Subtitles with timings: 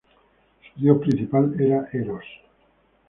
[0.63, 2.25] Su dios principal era Eros.